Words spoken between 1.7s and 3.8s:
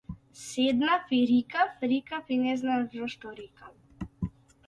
рикав и не знаев зошто рикам.